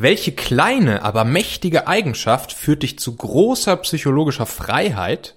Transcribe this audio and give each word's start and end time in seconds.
Welche 0.00 0.30
kleine, 0.30 1.02
aber 1.02 1.24
mächtige 1.24 1.88
Eigenschaft 1.88 2.52
führt 2.52 2.84
dich 2.84 3.00
zu 3.00 3.16
großer 3.16 3.76
psychologischer 3.78 4.46
Freiheit? 4.46 5.34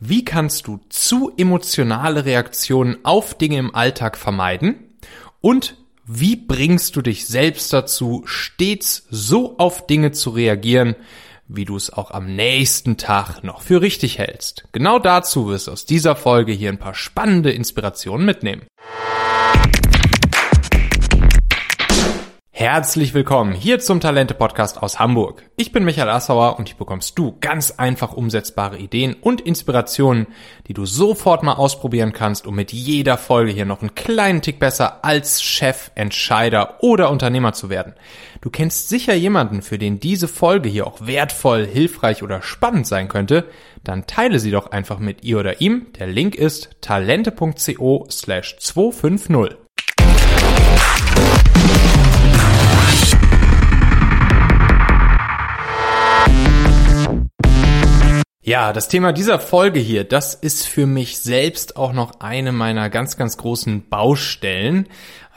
Wie 0.00 0.22
kannst 0.22 0.66
du 0.66 0.80
zu 0.90 1.32
emotionale 1.38 2.26
Reaktionen 2.26 2.98
auf 3.04 3.32
Dinge 3.32 3.56
im 3.56 3.74
Alltag 3.74 4.18
vermeiden? 4.18 4.98
Und 5.40 5.78
wie 6.04 6.36
bringst 6.36 6.94
du 6.94 7.00
dich 7.00 7.26
selbst 7.26 7.72
dazu, 7.72 8.22
stets 8.26 9.06
so 9.08 9.56
auf 9.56 9.86
Dinge 9.86 10.12
zu 10.12 10.28
reagieren, 10.28 10.94
wie 11.48 11.64
du 11.64 11.74
es 11.74 11.90
auch 11.90 12.10
am 12.10 12.36
nächsten 12.36 12.98
Tag 12.98 13.42
noch 13.42 13.62
für 13.62 13.80
richtig 13.80 14.18
hältst? 14.18 14.64
Genau 14.72 14.98
dazu 14.98 15.48
wirst 15.48 15.68
du 15.68 15.72
aus 15.72 15.86
dieser 15.86 16.16
Folge 16.16 16.52
hier 16.52 16.68
ein 16.68 16.78
paar 16.78 16.94
spannende 16.94 17.50
Inspirationen 17.50 18.26
mitnehmen. 18.26 18.66
Herzlich 22.62 23.12
willkommen 23.12 23.54
hier 23.54 23.80
zum 23.80 23.98
Talente 23.98 24.34
Podcast 24.34 24.84
aus 24.84 25.00
Hamburg. 25.00 25.42
Ich 25.56 25.72
bin 25.72 25.84
Michael 25.84 26.10
Assauer 26.10 26.60
und 26.60 26.68
hier 26.68 26.78
bekommst 26.78 27.18
du 27.18 27.36
ganz 27.40 27.72
einfach 27.72 28.12
umsetzbare 28.12 28.78
Ideen 28.78 29.14
und 29.14 29.40
Inspirationen, 29.40 30.28
die 30.68 30.72
du 30.72 30.86
sofort 30.86 31.42
mal 31.42 31.54
ausprobieren 31.54 32.12
kannst, 32.12 32.46
um 32.46 32.54
mit 32.54 32.72
jeder 32.72 33.18
Folge 33.18 33.50
hier 33.50 33.64
noch 33.64 33.80
einen 33.80 33.96
kleinen 33.96 34.42
Tick 34.42 34.60
besser 34.60 35.04
als 35.04 35.42
Chef, 35.42 35.90
Entscheider 35.96 36.76
oder 36.84 37.10
Unternehmer 37.10 37.52
zu 37.52 37.68
werden. 37.68 37.94
Du 38.42 38.48
kennst 38.48 38.88
sicher 38.88 39.14
jemanden, 39.14 39.62
für 39.62 39.76
den 39.76 39.98
diese 39.98 40.28
Folge 40.28 40.68
hier 40.68 40.86
auch 40.86 41.04
wertvoll, 41.04 41.66
hilfreich 41.66 42.22
oder 42.22 42.42
spannend 42.42 42.86
sein 42.86 43.08
könnte, 43.08 43.48
dann 43.82 44.06
teile 44.06 44.38
sie 44.38 44.52
doch 44.52 44.70
einfach 44.70 45.00
mit 45.00 45.24
ihr 45.24 45.40
oder 45.40 45.60
ihm. 45.60 45.86
Der 45.98 46.06
Link 46.06 46.36
ist 46.36 46.70
talente.co 46.80 48.06
slash 48.08 48.56
250. 48.60 49.61
Ja, 58.44 58.72
das 58.72 58.88
Thema 58.88 59.12
dieser 59.12 59.38
Folge 59.38 59.78
hier, 59.78 60.02
das 60.02 60.34
ist 60.34 60.66
für 60.66 60.84
mich 60.84 61.20
selbst 61.20 61.76
auch 61.76 61.92
noch 61.92 62.18
eine 62.18 62.50
meiner 62.50 62.90
ganz, 62.90 63.16
ganz 63.16 63.36
großen 63.36 63.88
Baustellen. 63.88 64.88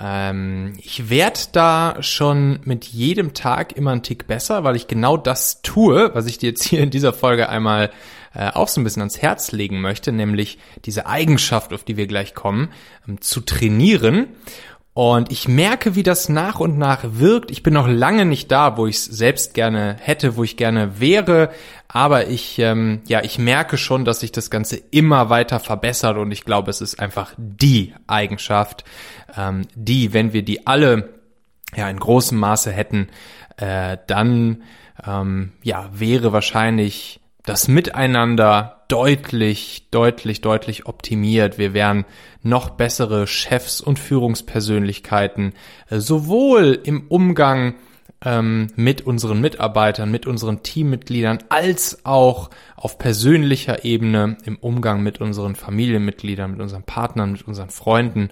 Ähm, 0.02 0.74
ich 0.82 1.08
werde 1.08 1.40
da 1.52 1.98
schon 2.00 2.62
mit 2.64 2.86
jedem 2.86 3.36
Tag 3.36 3.74
immer 3.74 3.92
einen 3.92 4.02
Tick 4.02 4.26
besser, 4.26 4.64
weil 4.64 4.76
ich 4.76 4.88
genau 4.88 5.18
das 5.18 5.62
tue, 5.62 6.16
was 6.16 6.26
ich 6.26 6.40
dir 6.40 6.50
jetzt 6.50 6.64
hier 6.64 6.80
in 6.80 6.90
dieser 6.90 7.14
Folge 7.14 7.48
einmal 7.48 7.92
äh, 8.34 8.50
auch 8.50 8.70
so 8.70 8.82
ein 8.82 8.84
bisschen 8.84 9.04
ans 9.04 9.22
Herz 9.22 9.52
legen 9.52 9.82
möchte, 9.82 10.12
nämlich 10.12 10.58
diese 10.86 11.06
Eigenschaft, 11.06 11.74
auf 11.74 11.84
die 11.84 11.98
wir 11.98 12.08
gleich 12.08 12.34
kommen, 12.34 12.72
ähm, 13.08 13.22
zu 13.22 13.40
trainieren. 13.42 14.30
Und 14.96 15.30
ich 15.30 15.50
merke, 15.50 15.96
wie 15.96 16.04
das 16.04 16.30
nach 16.30 16.62
und 16.62 16.78
nach 16.78 17.04
wirkt. 17.04 17.52
Ich 17.52 17.64
bin 17.64 17.74
noch 17.74 17.86
lange 17.86 18.24
nicht 18.24 18.50
da, 18.50 18.78
wo 18.78 18.88
ich 18.88 18.96
es 18.96 19.04
selbst 19.04 19.54
gerne 19.54 19.98
hätte, 20.00 20.38
wo 20.38 20.44
ich 20.46 20.56
gerne 20.56 21.02
wäre. 21.02 21.50
Aber 21.90 22.30
ich, 22.30 22.60
ähm, 22.60 23.02
ja, 23.06 23.22
ich 23.22 23.38
merke 23.38 23.78
schon, 23.78 24.06
dass 24.06 24.22
sich 24.22 24.32
das 24.32 24.50
Ganze 24.50 24.78
immer 24.78 25.30
weiter 25.30 25.60
verbessert. 25.60 26.16
Und 26.16 26.32
ich 26.32 26.46
glaube, 26.46 26.70
es 26.70 26.80
ist 26.80 26.98
einfach 27.02 27.34
die 27.36 27.94
Eigenschaft, 28.08 28.86
ähm, 29.36 29.68
die, 29.76 30.14
wenn 30.14 30.32
wir 30.32 30.44
die 30.44 30.66
alle 30.66 31.10
ja 31.76 31.90
in 31.90 32.00
großem 32.00 32.38
Maße 32.38 32.72
hätten, 32.72 33.10
äh, 33.58 33.98
dann 34.08 34.64
ähm, 35.06 35.52
ja 35.62 35.90
wäre 35.92 36.32
wahrscheinlich 36.32 37.20
das 37.46 37.68
Miteinander 37.68 38.84
deutlich, 38.88 39.88
deutlich, 39.92 40.42
deutlich 40.42 40.86
optimiert. 40.86 41.58
Wir 41.58 41.74
wären 41.74 42.06
noch 42.42 42.72
bessere 42.72 43.28
Chefs 43.28 43.82
und 43.82 44.00
Führungspersönlichkeiten, 44.00 45.54
äh, 45.90 46.00
sowohl 46.00 46.80
im 46.84 47.08
Umgang 47.08 47.76
ähm, 48.24 48.68
mit 48.76 49.06
unseren 49.06 49.42
Mitarbeitern, 49.42 50.10
mit 50.12 50.26
unseren 50.26 50.64
Teammitgliedern, 50.64 51.40
als 51.50 52.06
auch 52.06 52.50
auf 52.76 52.98
persönlicher 52.98 53.86
Ebene 53.86 54.38
im 54.46 54.58
Umgang 54.58 55.04
mit 55.04 55.22
unseren 55.22 55.56
Familienmitgliedern, 55.56 56.52
mit 56.52 56.62
unseren 56.62 56.84
Partnern, 56.84 57.32
mit 57.32 57.48
unseren 57.48 57.70
Freunden. 57.70 58.30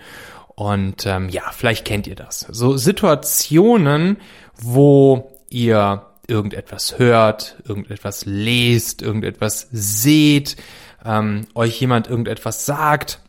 Und 0.56 1.06
ähm, 1.06 1.30
ja, 1.30 1.44
vielleicht 1.52 1.86
kennt 1.86 2.08
ihr 2.08 2.16
das. 2.16 2.42
So 2.42 2.78
Situationen, 2.78 4.18
wo 4.56 5.32
ihr 5.50 6.04
irgendetwas 6.28 7.00
hört, 7.00 7.58
irgendetwas 7.68 8.26
lest, 8.26 9.02
irgendetwas 9.02 9.68
seht, 9.72 10.56
ähm, 11.04 11.48
euch 11.54 11.80
jemand 11.80 12.08
irgendetwas 12.08 12.66
sagt 12.66 13.20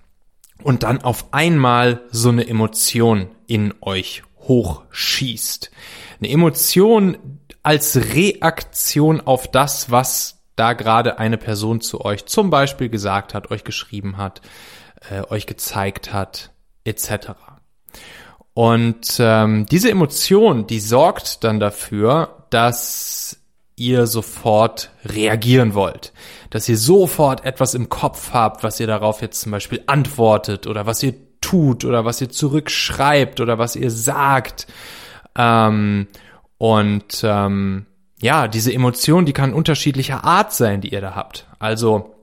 und 0.62 0.82
dann 0.82 1.02
auf 1.02 1.32
einmal 1.32 2.02
so 2.10 2.28
eine 2.28 2.46
Emotion 2.46 3.28
in 3.46 3.74
euch 3.80 4.22
hochschießt. 4.40 5.70
Eine 6.20 6.30
Emotion 6.30 7.40
als 7.62 7.96
Reaktion 8.14 9.20
auf 9.20 9.50
das, 9.50 9.90
was 9.90 10.42
da 10.56 10.74
gerade 10.74 11.18
eine 11.18 11.38
Person 11.38 11.80
zu 11.80 12.04
euch 12.04 12.26
zum 12.26 12.50
Beispiel 12.50 12.88
gesagt 12.88 13.34
hat, 13.34 13.50
euch 13.50 13.64
geschrieben 13.64 14.16
hat, 14.18 14.40
äh, 15.10 15.22
euch 15.28 15.46
gezeigt 15.46 16.12
hat, 16.12 16.52
etc. 16.84 17.30
Und 18.52 19.16
ähm, 19.18 19.66
diese 19.66 19.90
Emotion, 19.90 20.66
die 20.68 20.78
sorgt 20.78 21.42
dann 21.42 21.58
dafür, 21.58 22.43
dass 22.54 23.36
ihr 23.74 24.06
sofort 24.06 24.90
reagieren 25.04 25.74
wollt, 25.74 26.12
dass 26.50 26.68
ihr 26.68 26.78
sofort 26.78 27.44
etwas 27.44 27.74
im 27.74 27.88
Kopf 27.88 28.32
habt, 28.32 28.62
was 28.62 28.78
ihr 28.78 28.86
darauf 28.86 29.20
jetzt 29.22 29.40
zum 29.40 29.50
Beispiel 29.50 29.82
antwortet 29.86 30.68
oder 30.68 30.86
was 30.86 31.02
ihr 31.02 31.14
tut 31.40 31.84
oder 31.84 32.04
was 32.04 32.20
ihr 32.20 32.28
zurückschreibt 32.28 33.40
oder 33.40 33.58
was 33.58 33.74
ihr 33.74 33.90
sagt. 33.90 34.68
Ähm, 35.36 36.06
und 36.56 37.22
ähm, 37.24 37.86
ja, 38.22 38.46
diese 38.46 38.72
Emotion, 38.72 39.26
die 39.26 39.32
kann 39.32 39.52
unterschiedlicher 39.52 40.22
Art 40.22 40.52
sein, 40.52 40.80
die 40.80 40.90
ihr 40.92 41.00
da 41.00 41.16
habt. 41.16 41.48
Also 41.58 42.14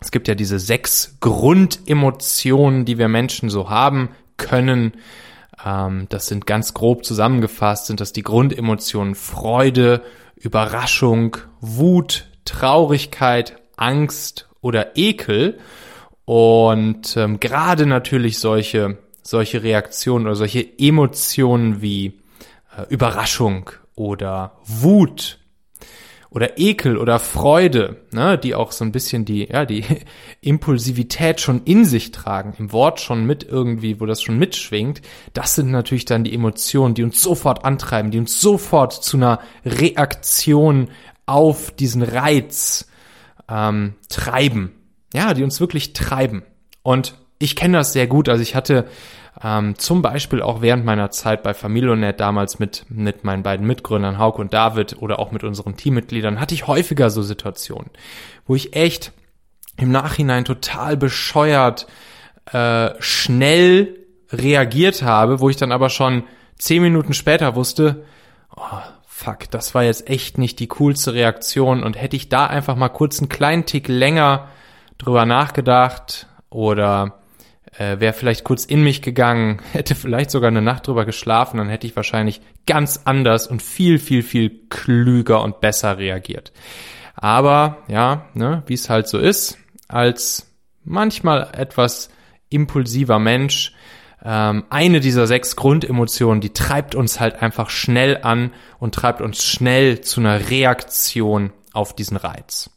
es 0.00 0.12
gibt 0.12 0.28
ja 0.28 0.36
diese 0.36 0.60
sechs 0.60 1.16
Grundemotionen, 1.18 2.84
die 2.84 2.96
wir 2.96 3.08
Menschen 3.08 3.50
so 3.50 3.68
haben 3.68 4.10
können. 4.36 4.92
Ähm, 5.64 6.06
das 6.08 6.26
sind 6.26 6.46
ganz 6.46 6.74
grob 6.74 7.04
zusammengefasst, 7.04 7.86
sind 7.86 8.00
das 8.00 8.12
die 8.12 8.22
Grundemotionen 8.22 9.14
Freude, 9.14 10.02
Überraschung, 10.36 11.36
Wut, 11.60 12.28
Traurigkeit, 12.44 13.56
Angst 13.76 14.48
oder 14.60 14.96
Ekel. 14.96 15.58
Und 16.24 17.16
ähm, 17.16 17.40
gerade 17.40 17.86
natürlich 17.86 18.38
solche, 18.38 18.98
solche 19.22 19.62
Reaktionen 19.62 20.26
oder 20.26 20.36
solche 20.36 20.66
Emotionen 20.78 21.82
wie 21.82 22.20
äh, 22.76 22.84
Überraschung 22.88 23.70
oder 23.96 24.52
Wut 24.64 25.39
oder 26.30 26.58
Ekel 26.58 26.96
oder 26.96 27.18
Freude, 27.18 27.96
ne, 28.12 28.38
die 28.38 28.54
auch 28.54 28.70
so 28.72 28.84
ein 28.84 28.92
bisschen 28.92 29.24
die, 29.24 29.48
ja, 29.48 29.66
die 29.66 29.84
Impulsivität 30.40 31.40
schon 31.40 31.62
in 31.64 31.84
sich 31.84 32.12
tragen, 32.12 32.54
im 32.58 32.72
Wort 32.72 33.00
schon 33.00 33.26
mit 33.26 33.42
irgendwie, 33.42 34.00
wo 34.00 34.06
das 34.06 34.22
schon 34.22 34.38
mitschwingt, 34.38 35.02
das 35.32 35.56
sind 35.56 35.70
natürlich 35.70 36.04
dann 36.04 36.24
die 36.24 36.34
Emotionen, 36.34 36.94
die 36.94 37.02
uns 37.02 37.20
sofort 37.20 37.64
antreiben, 37.64 38.10
die 38.10 38.18
uns 38.18 38.40
sofort 38.40 38.92
zu 38.92 39.16
einer 39.16 39.40
Reaktion 39.64 40.88
auf 41.26 41.72
diesen 41.72 42.02
Reiz 42.02 42.88
ähm, 43.48 43.94
treiben. 44.08 44.72
Ja, 45.12 45.34
die 45.34 45.42
uns 45.42 45.60
wirklich 45.60 45.92
treiben. 45.92 46.44
Und 46.82 47.18
ich 47.40 47.56
kenne 47.56 47.78
das 47.78 47.92
sehr 47.92 48.06
gut. 48.06 48.28
Also 48.28 48.42
ich 48.42 48.54
hatte 48.54 48.86
ähm, 49.42 49.78
zum 49.78 50.02
Beispiel 50.02 50.42
auch 50.42 50.60
während 50.60 50.84
meiner 50.84 51.10
Zeit 51.10 51.42
bei 51.42 51.54
Familionet 51.54 52.20
damals 52.20 52.58
mit, 52.58 52.84
mit 52.88 53.24
meinen 53.24 53.42
beiden 53.42 53.66
Mitgründern 53.66 54.18
Hauke 54.18 54.40
und 54.40 54.52
David 54.52 55.00
oder 55.00 55.18
auch 55.18 55.32
mit 55.32 55.44
unseren 55.44 55.76
Teammitgliedern 55.76 56.40
hatte 56.40 56.54
ich 56.54 56.66
häufiger 56.66 57.10
so 57.10 57.22
Situationen, 57.22 57.90
wo 58.46 58.54
ich 58.54 58.74
echt 58.74 59.12
im 59.76 59.90
Nachhinein 59.92 60.44
total 60.44 60.96
bescheuert 60.96 61.86
äh, 62.52 62.90
schnell 62.98 63.96
reagiert 64.32 65.02
habe, 65.02 65.40
wo 65.40 65.48
ich 65.48 65.56
dann 65.56 65.72
aber 65.72 65.90
schon 65.90 66.24
zehn 66.58 66.82
Minuten 66.82 67.14
später 67.14 67.54
wusste, 67.54 68.04
oh, 68.54 68.80
fuck, 69.06 69.50
das 69.50 69.74
war 69.74 69.84
jetzt 69.84 70.08
echt 70.08 70.38
nicht 70.38 70.58
die 70.60 70.68
coolste 70.68 71.14
Reaktion. 71.14 71.82
Und 71.82 72.00
hätte 72.00 72.16
ich 72.16 72.28
da 72.28 72.46
einfach 72.46 72.76
mal 72.76 72.88
kurz 72.88 73.18
einen 73.18 73.28
kleinen 73.28 73.66
Tick 73.66 73.88
länger 73.88 74.48
drüber 74.98 75.26
nachgedacht 75.26 76.26
oder 76.48 77.19
äh, 77.80 77.98
wäre 77.98 78.12
vielleicht 78.12 78.44
kurz 78.44 78.66
in 78.66 78.84
mich 78.84 79.00
gegangen, 79.00 79.60
hätte 79.72 79.94
vielleicht 79.94 80.30
sogar 80.30 80.48
eine 80.48 80.62
Nacht 80.62 80.86
drüber 80.86 81.06
geschlafen, 81.06 81.56
dann 81.56 81.70
hätte 81.70 81.86
ich 81.86 81.96
wahrscheinlich 81.96 82.42
ganz 82.66 83.00
anders 83.06 83.46
und 83.46 83.62
viel, 83.62 83.98
viel, 83.98 84.22
viel 84.22 84.68
klüger 84.68 85.42
und 85.42 85.60
besser 85.60 85.96
reagiert. 85.96 86.52
Aber 87.14 87.78
ja, 87.88 88.26
ne, 88.34 88.62
wie 88.66 88.74
es 88.74 88.90
halt 88.90 89.08
so 89.08 89.18
ist, 89.18 89.58
als 89.88 90.52
manchmal 90.84 91.48
etwas 91.56 92.10
impulsiver 92.50 93.18
Mensch, 93.18 93.74
ähm, 94.22 94.64
eine 94.68 95.00
dieser 95.00 95.26
sechs 95.26 95.56
Grundemotionen, 95.56 96.42
die 96.42 96.52
treibt 96.52 96.94
uns 96.94 97.18
halt 97.18 97.40
einfach 97.42 97.70
schnell 97.70 98.18
an 98.22 98.52
und 98.78 98.94
treibt 98.94 99.22
uns 99.22 99.42
schnell 99.42 100.02
zu 100.02 100.20
einer 100.20 100.50
Reaktion 100.50 101.52
auf 101.72 101.94
diesen 101.94 102.18
Reiz. 102.18 102.70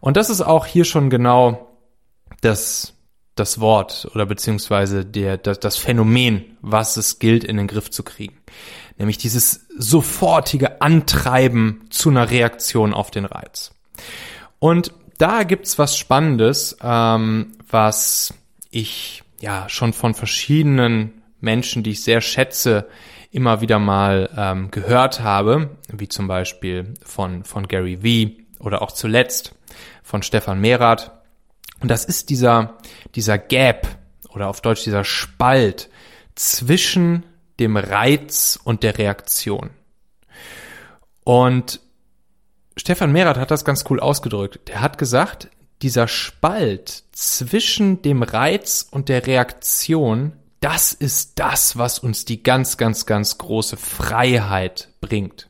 Und 0.00 0.18
das 0.18 0.28
ist 0.28 0.42
auch 0.42 0.66
hier 0.66 0.84
schon 0.84 1.08
genau 1.08 1.68
das 2.42 2.99
das 3.40 3.58
Wort 3.58 4.08
oder 4.14 4.26
beziehungsweise 4.26 5.04
der, 5.04 5.36
das, 5.36 5.58
das 5.58 5.76
Phänomen, 5.76 6.56
was 6.60 6.96
es 6.96 7.18
gilt 7.18 7.42
in 7.42 7.56
den 7.56 7.66
Griff 7.66 7.90
zu 7.90 8.02
kriegen. 8.04 8.36
nämlich 8.98 9.18
dieses 9.18 9.66
sofortige 9.76 10.82
Antreiben 10.82 11.86
zu 11.90 12.10
einer 12.10 12.30
Reaktion 12.30 12.92
auf 12.92 13.10
den 13.10 13.24
Reiz. 13.24 13.72
Und 14.58 14.92
da 15.18 15.42
gibt's 15.42 15.78
was 15.78 15.96
Spannendes, 15.96 16.76
ähm, 16.82 17.52
was 17.68 18.34
ich 18.70 19.22
ja 19.40 19.68
schon 19.68 19.92
von 19.92 20.14
verschiedenen 20.14 21.22
Menschen, 21.40 21.82
die 21.82 21.92
ich 21.92 22.04
sehr 22.04 22.20
schätze, 22.20 22.86
immer 23.30 23.60
wieder 23.60 23.78
mal 23.78 24.28
ähm, 24.36 24.70
gehört 24.70 25.20
habe, 25.20 25.70
wie 25.92 26.08
zum 26.08 26.26
Beispiel 26.28 26.94
von, 27.02 27.44
von 27.44 27.68
Gary 27.68 27.98
V 28.58 28.64
oder 28.64 28.82
auch 28.82 28.92
zuletzt 28.92 29.54
von 30.02 30.22
Stefan 30.22 30.60
Mehrath. 30.60 31.12
Und 31.80 31.90
das 31.90 32.04
ist 32.04 32.30
dieser, 32.30 32.78
dieser 33.14 33.38
Gap 33.38 33.88
oder 34.28 34.48
auf 34.48 34.60
Deutsch 34.60 34.84
dieser 34.84 35.04
Spalt 35.04 35.88
zwischen 36.34 37.24
dem 37.58 37.76
Reiz 37.76 38.58
und 38.62 38.82
der 38.82 38.98
Reaktion. 38.98 39.70
Und 41.24 41.80
Stefan 42.76 43.12
Mehrath 43.12 43.36
hat 43.36 43.50
das 43.50 43.64
ganz 43.64 43.84
cool 43.90 44.00
ausgedrückt. 44.00 44.68
Der 44.68 44.80
hat 44.80 44.96
gesagt, 44.96 45.48
dieser 45.82 46.08
Spalt 46.08 47.04
zwischen 47.12 48.02
dem 48.02 48.22
Reiz 48.22 48.86
und 48.90 49.08
der 49.08 49.26
Reaktion, 49.26 50.32
das 50.60 50.92
ist 50.92 51.38
das, 51.38 51.78
was 51.78 51.98
uns 51.98 52.24
die 52.24 52.42
ganz, 52.42 52.76
ganz, 52.76 53.06
ganz 53.06 53.38
große 53.38 53.76
Freiheit 53.76 54.88
bringt. 55.00 55.48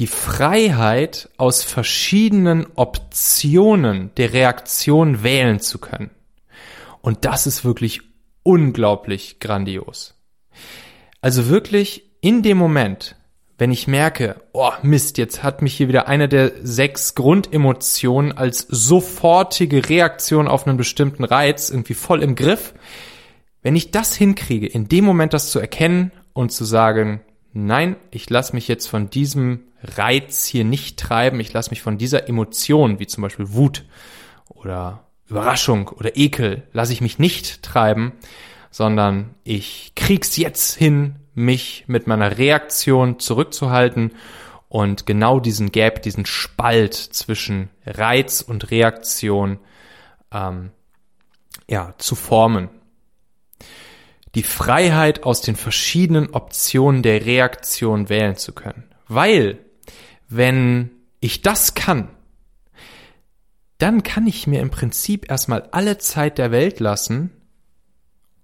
Die 0.00 0.06
Freiheit, 0.06 1.28
aus 1.36 1.62
verschiedenen 1.62 2.66
Optionen 2.74 4.10
der 4.16 4.32
Reaktion 4.32 5.22
wählen 5.22 5.60
zu 5.60 5.78
können. 5.78 6.10
Und 7.02 7.26
das 7.26 7.46
ist 7.46 7.66
wirklich 7.66 8.00
unglaublich 8.42 9.40
grandios. 9.40 10.14
Also 11.20 11.50
wirklich 11.50 12.10
in 12.22 12.42
dem 12.42 12.56
Moment, 12.56 13.16
wenn 13.58 13.72
ich 13.72 13.88
merke, 13.88 14.40
oh 14.54 14.72
Mist, 14.82 15.18
jetzt 15.18 15.42
hat 15.42 15.60
mich 15.60 15.76
hier 15.76 15.88
wieder 15.88 16.08
eine 16.08 16.30
der 16.30 16.52
sechs 16.62 17.14
Grundemotionen 17.14 18.32
als 18.32 18.60
sofortige 18.70 19.90
Reaktion 19.90 20.48
auf 20.48 20.66
einen 20.66 20.78
bestimmten 20.78 21.24
Reiz 21.24 21.68
irgendwie 21.68 21.92
voll 21.92 22.22
im 22.22 22.36
Griff. 22.36 22.72
Wenn 23.60 23.76
ich 23.76 23.90
das 23.90 24.16
hinkriege, 24.16 24.66
in 24.66 24.88
dem 24.88 25.04
Moment 25.04 25.34
das 25.34 25.50
zu 25.50 25.58
erkennen 25.58 26.10
und 26.32 26.52
zu 26.52 26.64
sagen, 26.64 27.20
nein, 27.52 27.96
ich 28.10 28.28
lasse 28.30 28.54
mich 28.54 28.68
jetzt 28.68 28.86
von 28.86 29.10
diesem 29.10 29.60
Reiz 29.82 30.46
hier 30.46 30.64
nicht 30.64 30.98
treiben, 30.98 31.40
ich 31.40 31.52
lasse 31.52 31.70
mich 31.70 31.82
von 31.82 31.98
dieser 31.98 32.28
Emotion, 32.28 32.98
wie 32.98 33.06
zum 33.06 33.22
Beispiel 33.22 33.52
Wut 33.52 33.84
oder 34.48 35.04
Überraschung 35.28 35.88
oder 35.88 36.16
Ekel, 36.16 36.64
lasse 36.72 36.92
ich 36.92 37.00
mich 37.00 37.18
nicht 37.18 37.62
treiben, 37.62 38.12
sondern 38.70 39.34
ich 39.44 39.92
krieg's 39.94 40.36
jetzt 40.36 40.76
hin, 40.76 41.16
mich 41.34 41.84
mit 41.86 42.06
meiner 42.06 42.38
Reaktion 42.38 43.18
zurückzuhalten 43.18 44.12
und 44.68 45.06
genau 45.06 45.40
diesen 45.40 45.72
Gap, 45.72 46.02
diesen 46.02 46.26
Spalt 46.26 46.94
zwischen 46.94 47.70
Reiz 47.86 48.40
und 48.40 48.70
Reaktion 48.70 49.58
ähm, 50.32 50.70
ja, 51.68 51.94
zu 51.98 52.14
formen. 52.14 52.68
Die 54.34 54.42
Freiheit 54.42 55.24
aus 55.24 55.42
den 55.42 55.56
verschiedenen 55.56 56.30
Optionen 56.30 57.02
der 57.02 57.26
Reaktion 57.26 58.08
wählen 58.08 58.36
zu 58.36 58.52
können. 58.52 58.84
Weil, 59.08 59.58
wenn 60.28 60.90
ich 61.20 61.42
das 61.42 61.74
kann, 61.74 62.08
dann 63.78 64.02
kann 64.02 64.26
ich 64.26 64.46
mir 64.46 64.60
im 64.60 64.70
Prinzip 64.70 65.30
erstmal 65.30 65.68
alle 65.72 65.98
Zeit 65.98 66.38
der 66.38 66.50
Welt 66.50 66.80
lassen 66.80 67.30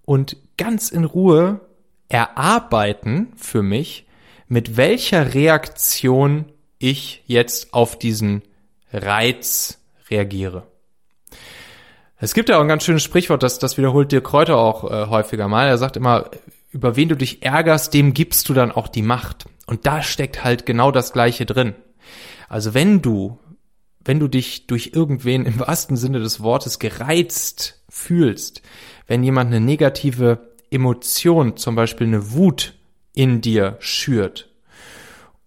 und 0.03 0.35
ganz 0.57 0.89
in 0.89 1.03
Ruhe 1.03 1.61
erarbeiten 2.09 3.33
für 3.35 3.61
mich, 3.61 4.07
mit 4.47 4.77
welcher 4.77 5.33
Reaktion 5.33 6.51
ich 6.79 7.23
jetzt 7.27 7.73
auf 7.73 7.99
diesen 7.99 8.41
Reiz 8.91 9.79
reagiere. 10.09 10.67
Es 12.19 12.33
gibt 12.33 12.49
ja 12.49 12.57
auch 12.57 12.61
ein 12.61 12.67
ganz 12.67 12.83
schönes 12.83 13.03
Sprichwort, 13.03 13.43
das, 13.43 13.59
das 13.59 13.77
wiederholt 13.77 14.11
dir 14.11 14.21
Kräuter 14.21 14.57
auch 14.57 14.89
äh, 14.89 15.07
häufiger 15.07 15.47
mal. 15.47 15.67
Er 15.67 15.77
sagt 15.77 15.97
immer, 15.97 16.31
über 16.71 16.95
wen 16.95 17.09
du 17.09 17.15
dich 17.15 17.43
ärgerst, 17.43 17.93
dem 17.93 18.13
gibst 18.13 18.49
du 18.49 18.55
dann 18.55 18.71
auch 18.71 18.87
die 18.87 19.03
Macht. 19.03 19.45
Und 19.67 19.85
da 19.85 20.01
steckt 20.01 20.43
halt 20.43 20.65
genau 20.65 20.91
das 20.91 21.13
Gleiche 21.13 21.45
drin. 21.45 21.75
Also 22.49 22.73
wenn 22.73 23.03
du, 23.03 23.37
wenn 24.03 24.19
du 24.19 24.27
dich 24.27 24.65
durch 24.65 24.91
irgendwen 24.93 25.45
im 25.45 25.59
wahrsten 25.59 25.95
Sinne 25.95 26.19
des 26.19 26.41
Wortes 26.41 26.79
gereizt 26.79 27.83
fühlst, 27.87 28.63
wenn 29.05 29.23
jemand 29.23 29.53
eine 29.53 29.63
negative 29.63 30.39
Emotion, 30.71 31.55
zum 31.55 31.75
Beispiel 31.75 32.07
eine 32.07 32.31
Wut 32.31 32.73
in 33.13 33.41
dir 33.41 33.77
schürt 33.79 34.49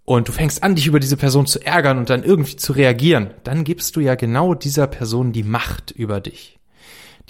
und 0.04 0.28
du 0.28 0.32
fängst 0.32 0.62
an, 0.62 0.76
dich 0.76 0.86
über 0.86 1.00
diese 1.00 1.16
Person 1.16 1.46
zu 1.46 1.64
ärgern 1.64 1.98
und 1.98 2.10
dann 2.10 2.22
irgendwie 2.22 2.56
zu 2.56 2.72
reagieren, 2.72 3.34
dann 3.42 3.64
gibst 3.64 3.96
du 3.96 4.00
ja 4.00 4.14
genau 4.14 4.54
dieser 4.54 4.86
Person 4.86 5.32
die 5.32 5.42
Macht 5.42 5.90
über 5.90 6.20
dich. 6.20 6.59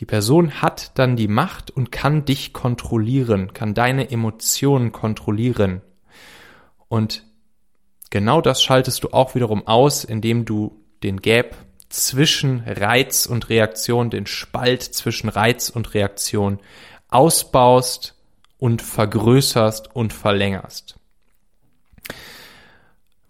Die 0.00 0.06
Person 0.06 0.62
hat 0.62 0.99
dann 0.99 1.14
die 1.14 1.29
Macht 1.29 1.70
und 1.70 1.93
kann 1.93 2.25
dich 2.25 2.55
kontrollieren, 2.55 3.52
kann 3.52 3.75
deine 3.75 4.11
Emotionen 4.11 4.93
kontrollieren. 4.93 5.82
Und 6.88 7.26
genau 8.08 8.41
das 8.41 8.62
schaltest 8.62 9.05
du 9.05 9.11
auch 9.11 9.35
wiederum 9.35 9.67
aus, 9.67 10.05
indem 10.05 10.47
du 10.47 10.82
den 11.02 11.20
Gap 11.20 11.55
zwischen 11.91 12.61
Reiz 12.61 13.26
und 13.26 13.50
Reaktion, 13.50 14.08
den 14.08 14.25
Spalt 14.25 14.82
zwischen 14.82 15.29
Reiz 15.29 15.69
und 15.69 15.93
Reaktion 15.93 16.61
ausbaust 17.08 18.14
und 18.56 18.81
vergrößerst 18.81 19.94
und 19.94 20.14
verlängerst. 20.14 20.99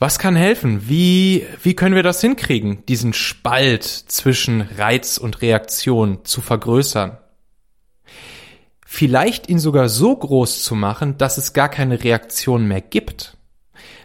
Was 0.03 0.19
kann 0.19 0.35
helfen? 0.35 0.89
Wie, 0.89 1.47
wie 1.63 1.75
können 1.75 1.95
wir 1.95 2.03
das 2.03 2.23
hinkriegen, 2.23 2.87
diesen 2.87 3.13
Spalt 3.13 3.85
zwischen 3.85 4.63
Reiz 4.63 5.19
und 5.19 5.43
Reaktion 5.43 6.25
zu 6.25 6.41
vergrößern? 6.41 7.19
Vielleicht 8.87 9.51
ihn 9.51 9.59
sogar 9.59 9.91
so 9.91 10.17
groß 10.17 10.63
zu 10.63 10.75
machen, 10.75 11.19
dass 11.19 11.37
es 11.37 11.53
gar 11.53 11.69
keine 11.69 12.03
Reaktion 12.03 12.67
mehr 12.67 12.81
gibt. 12.81 13.37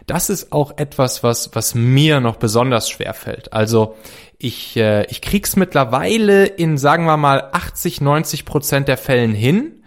Das 0.06 0.28
ist 0.28 0.52
auch 0.52 0.76
etwas, 0.76 1.22
was, 1.22 1.54
was 1.54 1.74
mir 1.74 2.20
noch 2.20 2.36
besonders 2.36 2.90
schwer 2.90 3.14
fällt. 3.14 3.54
Also 3.54 3.96
ich, 4.36 4.76
äh, 4.76 5.06
ich 5.06 5.22
krieg's 5.22 5.56
mittlerweile 5.56 6.44
in, 6.44 6.76
sagen 6.76 7.06
wir 7.06 7.16
mal, 7.16 7.48
80, 7.52 8.02
90 8.02 8.44
Prozent 8.44 8.88
der 8.88 8.98
Fällen 8.98 9.32
hin, 9.32 9.82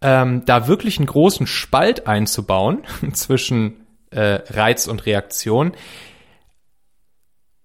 ähm, 0.00 0.42
da 0.46 0.68
wirklich 0.68 0.96
einen 0.96 1.06
großen 1.06 1.46
Spalt 1.46 2.06
einzubauen 2.06 2.84
zwischen 3.12 3.79
äh, 4.10 4.40
Reiz 4.50 4.86
und 4.86 5.06
Reaktion. 5.06 5.72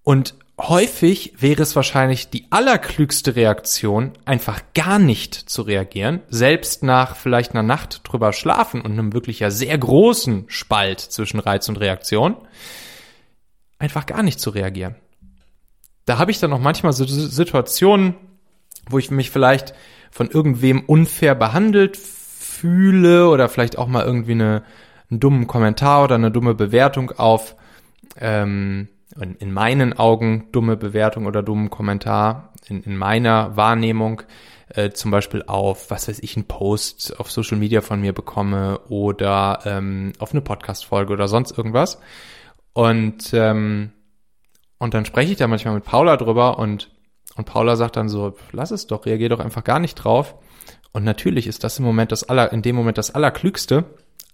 Und 0.02 0.34
häufig 0.58 1.34
wäre 1.38 1.62
es 1.62 1.76
wahrscheinlich 1.76 2.30
die 2.30 2.46
allerklügste 2.50 3.36
Reaktion, 3.36 4.12
einfach 4.24 4.60
gar 4.74 4.98
nicht 4.98 5.34
zu 5.34 5.62
reagieren, 5.62 6.22
selbst 6.28 6.82
nach 6.82 7.16
vielleicht 7.16 7.52
einer 7.52 7.62
Nacht 7.62 8.00
drüber 8.04 8.32
schlafen 8.32 8.80
und 8.80 8.92
einem 8.92 9.12
wirklich 9.12 9.40
ja 9.40 9.50
sehr 9.50 9.76
großen 9.76 10.44
Spalt 10.48 11.00
zwischen 11.00 11.40
Reiz 11.40 11.68
und 11.68 11.80
Reaktion, 11.80 12.36
einfach 13.78 14.06
gar 14.06 14.22
nicht 14.22 14.40
zu 14.40 14.50
reagieren 14.50 14.96
da 16.06 16.18
habe 16.18 16.30
ich 16.30 16.38
dann 16.40 16.52
auch 16.52 16.60
manchmal 16.60 16.92
so 16.92 17.04
Situationen, 17.04 18.14
wo 18.88 18.98
ich 18.98 19.10
mich 19.10 19.30
vielleicht 19.30 19.74
von 20.10 20.30
irgendwem 20.30 20.84
unfair 20.86 21.34
behandelt 21.34 21.96
fühle 21.96 23.28
oder 23.28 23.48
vielleicht 23.48 23.76
auch 23.76 23.88
mal 23.88 24.06
irgendwie 24.06 24.32
eine, 24.32 24.62
einen 25.10 25.20
dummen 25.20 25.46
Kommentar 25.46 26.04
oder 26.04 26.16
eine 26.16 26.30
dumme 26.30 26.54
Bewertung 26.54 27.12
auf, 27.12 27.56
ähm, 28.18 28.88
in 29.38 29.52
meinen 29.52 29.94
Augen 29.94 30.48
dumme 30.52 30.76
Bewertung 30.76 31.26
oder 31.26 31.42
dummen 31.42 31.70
Kommentar, 31.70 32.52
in, 32.66 32.82
in 32.82 32.96
meiner 32.96 33.56
Wahrnehmung 33.56 34.22
äh, 34.68 34.90
zum 34.90 35.10
Beispiel 35.10 35.44
auf, 35.46 35.90
was 35.90 36.08
weiß 36.08 36.18
ich, 36.18 36.36
einen 36.36 36.46
Post 36.46 37.18
auf 37.18 37.30
Social 37.30 37.56
Media 37.56 37.80
von 37.80 38.00
mir 38.00 38.12
bekomme 38.12 38.80
oder 38.88 39.60
ähm, 39.64 40.12
auf 40.18 40.32
eine 40.32 40.42
Podcast-Folge 40.42 41.12
oder 41.12 41.28
sonst 41.28 41.56
irgendwas. 41.56 41.98
Und 42.72 43.32
ähm, 43.32 43.92
und 44.78 44.94
dann 44.94 45.04
spreche 45.04 45.32
ich 45.32 45.38
da 45.38 45.48
manchmal 45.48 45.74
mit 45.74 45.84
Paula 45.84 46.16
drüber 46.16 46.58
und, 46.58 46.90
und 47.36 47.44
Paula 47.44 47.76
sagt 47.76 47.96
dann 47.96 48.08
so, 48.08 48.36
lass 48.52 48.70
es 48.70 48.86
doch, 48.86 49.06
reagier 49.06 49.28
doch 49.28 49.40
einfach 49.40 49.64
gar 49.64 49.78
nicht 49.78 49.94
drauf. 49.94 50.34
Und 50.92 51.04
natürlich 51.04 51.46
ist 51.46 51.64
das 51.64 51.78
im 51.78 51.84
Moment 51.84 52.12
das 52.12 52.28
aller, 52.28 52.52
in 52.52 52.62
dem 52.62 52.76
Moment 52.76 52.98
das 52.98 53.14
Allerklügste. 53.14 53.84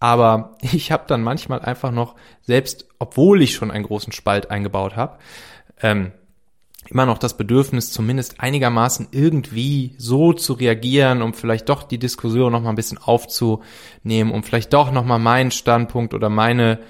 Aber 0.03 0.57
ich 0.61 0.91
habe 0.91 1.05
dann 1.07 1.23
manchmal 1.23 1.61
einfach 1.61 1.93
noch, 1.93 2.17
selbst 2.43 2.87
obwohl 2.99 3.41
ich 3.41 3.55
schon 3.55 3.71
einen 3.71 3.85
großen 3.85 4.13
Spalt 4.13 4.51
eingebaut 4.51 4.97
habe, 4.97 5.19
ähm, 5.81 6.11
immer 6.91 7.07
noch 7.07 7.19
das 7.19 7.37
Bedürfnis, 7.37 7.93
zumindest 7.93 8.41
einigermaßen 8.41 9.09
irgendwie 9.13 9.95
so 9.99 10.33
zu 10.33 10.55
reagieren, 10.55 11.23
um 11.23 11.33
vielleicht 11.33 11.69
doch 11.69 11.85
die 11.85 11.99
Diskussion 11.99 12.51
noch 12.51 12.61
mal 12.61 12.71
ein 12.71 12.75
bisschen 12.75 12.99
aufzunehmen, 12.99 14.33
um 14.33 14.43
vielleicht 14.43 14.73
doch 14.73 14.91
noch 14.91 15.05
mal 15.05 15.21
meinen 15.21 15.53
Standpunkt 15.53 16.15
oder 16.15 16.29
meine 16.29 16.81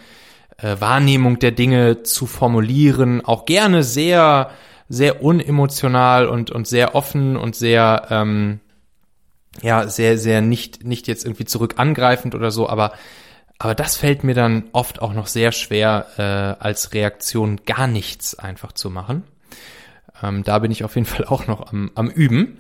äh, 0.56 0.76
Wahrnehmung 0.80 1.38
der 1.38 1.52
Dinge 1.52 2.04
zu 2.04 2.24
formulieren, 2.24 3.22
auch 3.22 3.44
gerne 3.44 3.82
sehr, 3.82 4.50
sehr 4.88 5.22
unemotional 5.22 6.26
und, 6.28 6.50
und 6.50 6.66
sehr 6.66 6.94
offen 6.94 7.36
und 7.36 7.54
sehr, 7.56 8.06
ähm, 8.08 8.60
ja, 9.60 9.86
sehr, 9.88 10.16
sehr 10.18 10.40
nicht, 10.40 10.84
nicht 10.84 11.06
jetzt 11.08 11.24
irgendwie 11.24 11.44
zurück 11.44 11.74
angreifend 11.76 12.34
oder 12.34 12.50
so, 12.50 12.68
aber, 12.68 12.92
Aber 13.58 13.76
das 13.76 13.96
fällt 13.96 14.24
mir 14.24 14.34
dann 14.34 14.64
oft 14.72 15.00
auch 15.00 15.12
noch 15.12 15.28
sehr 15.28 15.52
schwer, 15.52 16.06
äh, 16.16 16.62
als 16.64 16.94
Reaktion 16.94 17.60
gar 17.64 17.86
nichts 17.86 18.36
einfach 18.36 18.72
zu 18.72 18.90
machen. 18.90 19.22
Ähm, 20.20 20.42
da 20.42 20.58
bin 20.58 20.72
ich 20.72 20.82
auf 20.82 20.96
jeden 20.96 21.06
Fall 21.12 21.26
auch 21.26 21.46
noch 21.46 21.70
am, 21.70 21.90
am 21.94 22.10
Üben. 22.10 22.58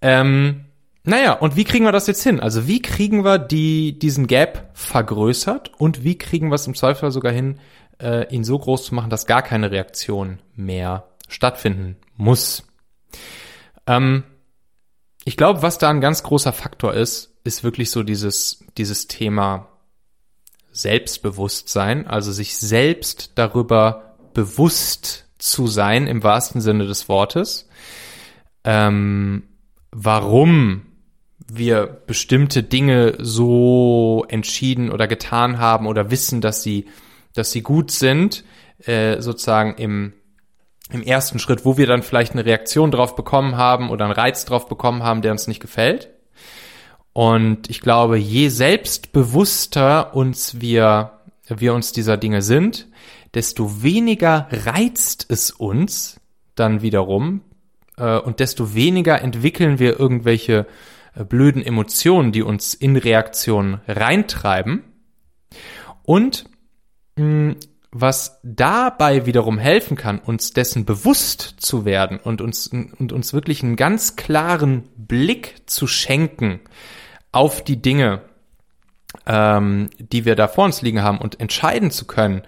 Ähm, 0.00 0.64
naja, 1.04 1.32
und 1.32 1.56
wie 1.56 1.64
kriegen 1.64 1.84
wir 1.84 1.92
das 1.92 2.06
jetzt 2.06 2.22
hin? 2.22 2.40
Also 2.40 2.66
wie 2.66 2.80
kriegen 2.80 3.24
wir 3.24 3.38
die, 3.38 3.98
diesen 3.98 4.26
Gap 4.26 4.70
vergrößert 4.74 5.72
und 5.78 6.02
wie 6.04 6.16
kriegen 6.16 6.50
wir 6.50 6.54
es 6.54 6.66
im 6.66 6.74
Zweifel 6.74 7.10
sogar 7.10 7.32
hin, 7.32 7.58
äh, 8.00 8.26
ihn 8.34 8.44
so 8.44 8.58
groß 8.58 8.84
zu 8.84 8.94
machen, 8.94 9.10
dass 9.10 9.26
gar 9.26 9.42
keine 9.42 9.70
Reaktion 9.70 10.38
mehr 10.54 11.08
stattfinden 11.28 11.96
muss? 12.16 12.66
Ähm, 13.86 14.24
ich 15.28 15.36
glaube, 15.36 15.60
was 15.60 15.76
da 15.76 15.90
ein 15.90 16.00
ganz 16.00 16.22
großer 16.22 16.54
Faktor 16.54 16.94
ist, 16.94 17.34
ist 17.44 17.62
wirklich 17.62 17.90
so 17.90 18.02
dieses, 18.02 18.64
dieses 18.78 19.08
Thema 19.08 19.68
Selbstbewusstsein, 20.70 22.06
also 22.06 22.32
sich 22.32 22.56
selbst 22.56 23.32
darüber 23.34 24.16
bewusst 24.32 25.26
zu 25.36 25.66
sein 25.66 26.06
im 26.06 26.22
wahrsten 26.22 26.62
Sinne 26.62 26.86
des 26.86 27.10
Wortes, 27.10 27.68
ähm, 28.64 29.42
warum 29.90 30.86
wir 31.46 31.86
bestimmte 32.06 32.62
Dinge 32.62 33.18
so 33.18 34.24
entschieden 34.30 34.90
oder 34.90 35.06
getan 35.06 35.58
haben 35.58 35.86
oder 35.86 36.10
wissen, 36.10 36.40
dass 36.40 36.62
sie, 36.62 36.86
dass 37.34 37.52
sie 37.52 37.60
gut 37.60 37.90
sind, 37.90 38.44
äh, 38.86 39.20
sozusagen 39.20 39.74
im, 39.74 40.14
im 40.90 41.02
ersten 41.02 41.38
Schritt, 41.38 41.64
wo 41.64 41.76
wir 41.76 41.86
dann 41.86 42.02
vielleicht 42.02 42.32
eine 42.32 42.44
Reaktion 42.44 42.90
drauf 42.90 43.14
bekommen 43.14 43.56
haben 43.56 43.90
oder 43.90 44.04
einen 44.04 44.14
Reiz 44.14 44.44
drauf 44.44 44.68
bekommen 44.68 45.02
haben, 45.02 45.22
der 45.22 45.32
uns 45.32 45.46
nicht 45.46 45.60
gefällt. 45.60 46.10
Und 47.12 47.68
ich 47.68 47.80
glaube, 47.80 48.16
je 48.16 48.48
selbstbewusster 48.48 50.14
uns 50.14 50.60
wir, 50.60 51.18
wir 51.48 51.74
uns 51.74 51.92
dieser 51.92 52.16
Dinge 52.16 52.42
sind, 52.42 52.86
desto 53.34 53.82
weniger 53.82 54.48
reizt 54.50 55.26
es 55.28 55.50
uns 55.50 56.20
dann 56.54 56.80
wiederum 56.80 57.42
äh, 57.96 58.18
und 58.18 58.40
desto 58.40 58.74
weniger 58.74 59.20
entwickeln 59.20 59.78
wir 59.78 59.98
irgendwelche 59.98 60.66
äh, 61.14 61.24
blöden 61.24 61.62
Emotionen, 61.62 62.32
die 62.32 62.42
uns 62.42 62.74
in 62.74 62.96
Reaktionen 62.96 63.80
reintreiben. 63.86 64.84
Und 66.04 66.46
mh, 67.16 67.56
was 67.90 68.40
dabei 68.42 69.24
wiederum 69.24 69.58
helfen 69.58 69.96
kann, 69.96 70.18
uns 70.18 70.52
dessen 70.52 70.84
bewusst 70.84 71.54
zu 71.58 71.84
werden 71.84 72.18
und 72.18 72.40
uns, 72.40 72.68
und 72.68 73.12
uns 73.12 73.32
wirklich 73.32 73.62
einen 73.62 73.76
ganz 73.76 74.16
klaren 74.16 74.84
Blick 74.96 75.62
zu 75.66 75.86
schenken, 75.86 76.60
auf 77.32 77.62
die 77.62 77.80
Dinge, 77.80 78.22
ähm, 79.26 79.90
die 79.98 80.24
wir 80.24 80.34
da 80.34 80.48
vor 80.48 80.64
uns 80.64 80.82
liegen 80.82 81.02
haben 81.02 81.18
und 81.18 81.40
entscheiden 81.40 81.90
zu 81.90 82.06
können, 82.06 82.42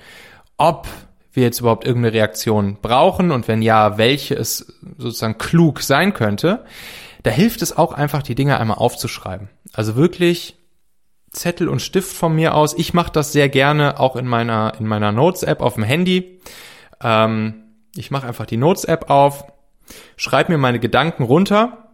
ob 0.56 0.88
wir 1.32 1.44
jetzt 1.44 1.60
überhaupt 1.60 1.86
irgendeine 1.86 2.14
Reaktion 2.14 2.78
brauchen 2.80 3.30
und 3.30 3.46
wenn 3.46 3.62
ja, 3.62 3.98
welche 3.98 4.34
es 4.34 4.80
sozusagen 4.98 5.38
klug 5.38 5.80
sein 5.80 6.12
könnte, 6.12 6.64
da 7.22 7.30
hilft 7.30 7.62
es 7.62 7.76
auch 7.76 7.92
einfach, 7.92 8.22
die 8.22 8.34
Dinge 8.34 8.58
einmal 8.58 8.78
aufzuschreiben. 8.78 9.48
Also 9.72 9.96
wirklich 9.96 10.56
Zettel 11.30 11.68
und 11.68 11.80
Stift 11.80 12.16
von 12.16 12.34
mir 12.34 12.54
aus. 12.54 12.74
Ich 12.74 12.94
mache 12.94 13.12
das 13.12 13.32
sehr 13.32 13.48
gerne 13.48 14.00
auch 14.00 14.16
in 14.16 14.26
meiner, 14.26 14.72
in 14.78 14.86
meiner 14.86 15.12
Notes-App 15.12 15.60
auf 15.60 15.74
dem 15.74 15.84
Handy. 15.84 16.40
Ähm, 17.02 17.64
ich 17.94 18.10
mache 18.10 18.26
einfach 18.26 18.46
die 18.46 18.56
Notes-App 18.56 19.10
auf, 19.10 19.44
schreibe 20.16 20.52
mir 20.52 20.58
meine 20.58 20.80
Gedanken 20.80 21.22
runter 21.22 21.90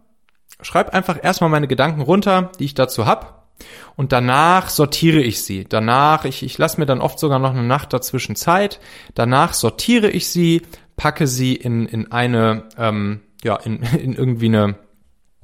schreibe 0.61 0.93
einfach 0.93 1.23
erstmal 1.23 1.49
meine 1.49 1.67
Gedanken 1.67 2.01
runter, 2.01 2.51
die 2.59 2.65
ich 2.65 2.73
dazu 2.73 3.05
hab. 3.05 3.47
Und 3.95 4.11
danach 4.11 4.69
sortiere 4.69 5.19
ich 5.19 5.43
sie. 5.43 5.65
Danach, 5.67 6.25
ich, 6.25 6.43
ich 6.43 6.57
lasse 6.57 6.79
mir 6.79 6.85
dann 6.85 7.01
oft 7.01 7.19
sogar 7.19 7.39
noch 7.39 7.51
eine 7.51 7.63
Nacht 7.63 7.91
dazwischen 7.91 8.35
Zeit. 8.35 8.79
Danach 9.15 9.53
sortiere 9.53 10.09
ich 10.09 10.27
sie, 10.27 10.61
packe 10.95 11.25
sie 11.25 11.55
in, 11.55 11.87
in 11.87 12.11
eine, 12.11 12.65
ähm, 12.77 13.21
ja, 13.43 13.55
in, 13.55 13.81
in 13.99 14.13
irgendwie 14.13 14.47
eine, 14.47 14.75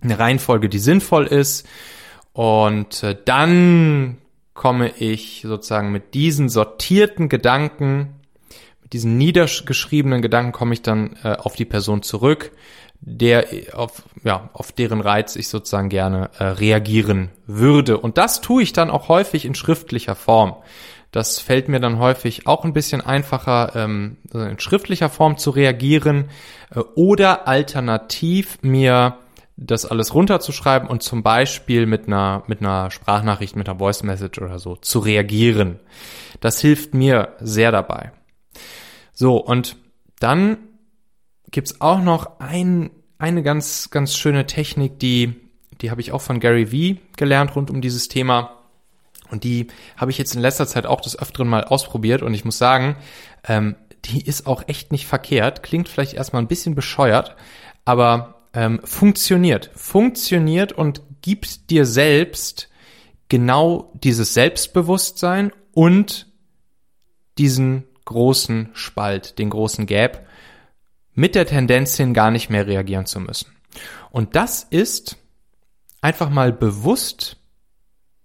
eine 0.02 0.20
Reihenfolge, 0.20 0.70
die 0.70 0.80
sinnvoll 0.80 1.26
ist. 1.26 1.68
Und 2.34 3.04
äh, 3.04 3.16
dann 3.26 4.18
komme 4.54 4.92
ich 4.98 5.44
sozusagen 5.46 5.92
mit 5.92 6.14
diesen 6.14 6.50
sortierten 6.50 7.30
Gedanken, 7.30 8.20
mit 8.82 8.94
diesen 8.94 9.18
niedergeschriebenen 9.18 10.22
Gedanken 10.22 10.52
komme 10.52 10.74
ich 10.74 10.82
dann 10.82 11.16
äh, 11.24 11.36
auf 11.36 11.56
die 11.56 11.66
Person 11.66 12.02
zurück 12.04 12.52
der 13.06 13.48
auf, 13.74 14.04
ja, 14.24 14.50
auf 14.54 14.72
deren 14.72 15.02
Reiz 15.02 15.36
ich 15.36 15.50
sozusagen 15.50 15.90
gerne 15.90 16.30
äh, 16.40 16.46
reagieren 16.46 17.30
würde. 17.48 17.98
Und 17.98 18.18
das 18.18 18.42
tue 18.42 18.64
ich 18.64 18.74
dann 18.74 18.90
auch 18.90 19.10
häufig 19.10 19.46
in 19.46 19.56
schriftlicher 19.56 20.16
Form. 20.16 20.56
Das 21.12 21.40
fällt 21.40 21.68
mir 21.68 21.80
dann 21.80 22.00
häufig 22.00 22.48
auch 22.48 22.64
ein 22.64 22.74
bisschen 22.74 23.02
einfacher, 23.02 23.74
ähm, 23.76 24.18
in 24.34 24.60
schriftlicher 24.60 25.10
Form 25.10 25.38
zu 25.38 25.52
reagieren 25.52 26.30
äh, 26.74 26.80
oder 26.96 27.48
alternativ 27.48 28.58
mir 28.62 29.18
das 29.56 29.86
alles 29.86 30.14
runterzuschreiben 30.14 30.88
und 30.88 31.04
zum 31.04 31.22
Beispiel 31.22 31.86
mit 31.86 32.08
einer, 32.08 32.44
mit 32.48 32.62
einer 32.62 32.90
Sprachnachricht, 32.90 33.56
mit 33.56 33.70
einer 33.70 33.80
Voice 33.80 34.04
Message 34.04 34.40
oder 34.42 34.60
so 34.60 34.76
zu 34.76 35.00
reagieren. 35.00 35.80
Das 36.40 36.60
hilft 36.60 36.94
mir 36.94 37.36
sehr 37.40 37.72
dabei. 37.72 38.12
So, 39.14 39.38
und 39.38 39.78
dann 40.20 40.58
gibt's 41.52 41.82
auch 41.82 42.02
noch 42.02 42.40
ein, 42.40 42.90
eine 43.20 43.44
ganz, 43.44 43.90
ganz 43.92 44.18
schöne 44.18 44.48
Technik, 44.48 45.00
die, 45.00 45.36
die 45.82 45.92
habe 45.92 46.02
ich 46.02 46.12
auch 46.12 46.22
von 46.22 46.40
Gary 46.40 46.72
Vee 46.72 46.98
gelernt 47.16 47.56
rund 47.56 47.70
um 47.70 47.82
dieses 47.82 48.08
Thema. 48.08 48.58
Und 49.30 49.44
die 49.44 49.68
habe 49.98 50.12
ich 50.12 50.18
jetzt 50.18 50.36
in 50.36 50.42
letzter 50.42 50.68
Zeit 50.68 50.86
auch 50.86 51.02
des 51.02 51.18
Öfteren 51.18 51.48
mal 51.48 51.64
ausprobiert 51.64 52.22
und 52.22 52.34
ich 52.34 52.46
muss 52.46 52.58
sagen, 52.58 52.96
ähm, 53.48 53.76
die 54.06 54.22
ist 54.22 54.48
auch 54.48 54.68
echt 54.68 54.92
nicht 54.92 55.08
verkehrt. 55.08 55.64
Klingt 55.64 55.88
vielleicht 55.90 56.14
erstmal 56.14 56.42
ein 56.42 56.48
bisschen 56.48 56.76
bescheuert, 56.76 57.36
aber 57.86 58.43
ähm, 58.54 58.80
funktioniert. 58.84 59.72
Funktioniert 59.76 60.72
und 60.72 61.02
gibt 61.22 61.70
dir 61.70 61.86
selbst 61.86 62.70
genau 63.30 63.92
dieses 63.96 64.34
Selbstbewusstsein 64.34 65.52
und 65.74 66.28
diesen 67.38 67.86
großen 68.06 68.70
Spalt, 68.74 69.40
den 69.40 69.50
großen 69.50 69.86
Gap, 69.86 70.28
mit 71.14 71.36
der 71.36 71.46
Tendenz 71.46 71.96
hin, 71.98 72.14
gar 72.14 72.32
nicht 72.32 72.50
mehr 72.50 72.68
reagieren 72.68 73.06
zu 73.06 73.20
müssen. 73.20 73.52
Und 74.12 74.36
das 74.36 74.64
ist 74.70 75.18
einfach 76.02 76.30
mal 76.30 76.52
bewusst 76.52 77.38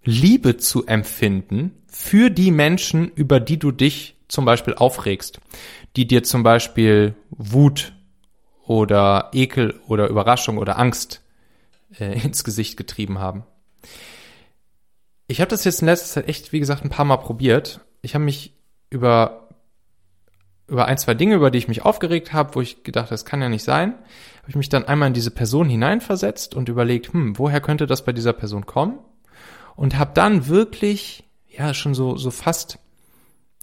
Liebe 0.03 0.57
zu 0.57 0.87
empfinden 0.87 1.83
für 1.87 2.31
die 2.31 2.51
Menschen, 2.51 3.11
über 3.15 3.41
die 3.41 3.59
du 3.59 3.73
dich 3.73 4.17
zum 4.29 4.45
Beispiel 4.45 4.75
aufregst, 4.75 5.41
die 5.97 6.07
dir 6.07 6.23
zum 6.23 6.43
Beispiel 6.43 7.15
Wut 7.31 7.95
oder 8.69 9.31
Ekel 9.33 9.81
oder 9.89 10.09
Überraschung 10.09 10.59
oder 10.59 10.79
Angst 10.79 11.23
äh, 11.99 12.21
ins 12.25 12.45
Gesicht 12.45 12.77
getrieben 12.77 13.19
haben. 13.19 13.45
Ich 15.27 15.41
habe 15.41 15.49
das 15.49 15.65
jetzt 15.65 15.83
in 15.83 15.87
letzter 15.87 16.07
Zeit 16.07 16.29
echt, 16.29 16.53
wie 16.53 16.61
gesagt, 16.61 16.85
ein 16.85 16.91
paar 16.91 17.05
Mal 17.05 17.17
probiert. 17.17 17.81
Ich 18.03 18.15
habe 18.15 18.25
mich 18.25 18.55
über 18.91 19.49
über 20.69 20.85
ein, 20.85 20.99
zwei 20.99 21.15
Dinge, 21.15 21.35
über 21.35 21.51
die 21.51 21.57
ich 21.57 21.69
mich 21.69 21.87
aufgeregt 21.87 22.35
habe, 22.35 22.55
wo 22.55 22.61
ich 22.61 22.85
gedacht, 22.85 23.11
das 23.11 23.25
kann 23.25 23.41
ja 23.41 23.49
nicht 23.49 23.65
sein, 23.65 23.95
habe 24.43 24.51
ich 24.51 24.55
mich 24.55 24.69
dann 24.69 24.85
einmal 24.85 25.09
in 25.09 25.15
diese 25.15 25.31
Person 25.31 25.67
hineinversetzt 25.67 26.55
und 26.55 26.69
überlegt, 26.69 27.15
hm, 27.15 27.39
woher 27.39 27.63
könnte 27.63 27.87
das 27.87 28.05
bei 28.05 28.13
dieser 28.13 28.35
Person 28.35 28.67
kommen? 28.67 28.99
Und 29.77 29.97
habe 29.97 30.11
dann 30.13 30.47
wirklich, 30.47 31.25
ja, 31.49 31.73
schon 31.73 31.95
so, 31.95 32.19
so 32.19 32.31
fast, 32.31 32.79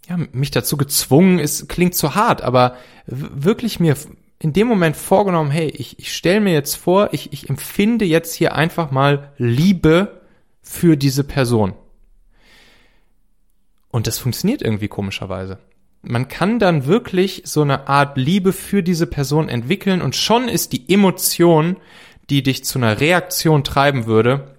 ja, 0.10 0.18
mich 0.32 0.50
dazu 0.50 0.78
gezwungen, 0.78 1.38
es 1.38 1.68
klingt 1.68 1.94
zu 1.94 2.16
hart, 2.16 2.42
aber 2.42 2.76
wirklich 3.06 3.80
mir 3.80 3.96
in 4.46 4.54
dem 4.54 4.68
Moment 4.68 4.96
vorgenommen, 4.96 5.52
hey, 5.52 5.68
ich, 5.68 6.00
ich 6.00 6.16
stelle 6.16 6.40
mir 6.40 6.54
jetzt 6.54 6.76
vor, 6.76 7.10
ich, 7.12 7.34
ich 7.34 7.50
empfinde 7.50 8.06
jetzt 8.06 8.34
hier 8.36 8.56
einfach 8.56 8.92
mal 8.92 9.34
Liebe 9.38 10.22
für 10.62 10.96
diese 10.98 11.24
Person. 11.24 11.74
Und 13.90 14.08
das 14.08 14.20
funktioniert 14.20 14.62
irgendwie 14.62 14.88
komischerweise 14.88 15.60
man 16.08 16.28
kann 16.28 16.60
dann 16.60 16.86
wirklich 16.86 17.42
so 17.46 17.62
eine 17.62 17.88
Art 17.88 18.18
Liebe 18.18 18.54
für 18.54 18.84
diese 18.84 19.08
Person 19.08 19.50
entwickeln 19.50 20.02
und 20.02 20.16
schon 20.16 20.48
ist 20.48 20.72
die 20.72 20.92
Emotion, 20.92 21.78
die 22.30 22.44
dich 22.44 22.64
zu 22.64 22.80
einer 22.80 23.00
Reaktion 23.00 23.64
treiben 23.64 24.06
würde, 24.06 24.56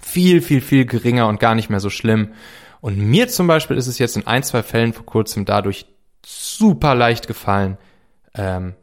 viel, 0.00 0.42
viel, 0.42 0.60
viel 0.60 0.86
geringer 0.86 1.28
und 1.28 1.40
gar 1.40 1.54
nicht 1.54 1.70
mehr 1.70 1.80
so 1.80 1.90
schlimm. 1.90 2.32
Und 2.80 2.98
mir 2.98 3.28
zum 3.28 3.46
Beispiel 3.46 3.76
ist 3.76 3.86
es 3.86 3.98
jetzt 3.98 4.16
in 4.16 4.26
ein, 4.26 4.42
zwei 4.42 4.62
Fällen 4.62 4.92
vor 4.92 5.06
kurzem 5.06 5.44
dadurch 5.44 5.86
super 6.24 6.94
leicht 6.94 7.26
gefallen, 7.26 7.78
ähm, 8.34 8.74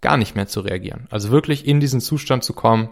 gar 0.00 0.16
nicht 0.16 0.36
mehr 0.36 0.46
zu 0.46 0.60
reagieren. 0.60 1.06
Also 1.10 1.30
wirklich 1.30 1.66
in 1.66 1.80
diesen 1.80 2.00
Zustand 2.00 2.44
zu 2.44 2.52
kommen, 2.52 2.90